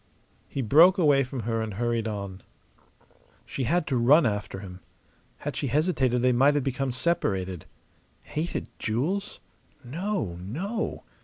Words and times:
He 0.47 0.63
broke 0.63 0.97
away 0.97 1.23
from 1.23 1.41
her 1.41 1.61
and 1.61 1.75
hurried 1.75 2.07
on. 2.07 2.41
She 3.45 3.65
had 3.65 3.85
to 3.85 3.97
run 3.97 4.25
after 4.25 4.57
him. 4.61 4.79
Had 5.37 5.55
she 5.55 5.67
hesitated 5.67 6.23
they 6.23 6.31
might 6.31 6.55
have 6.55 6.63
become 6.63 6.91
separated. 6.91 7.67
Hated 8.23 8.65
jewels? 8.79 9.41
No, 9.83 10.39
no! 10.41 11.03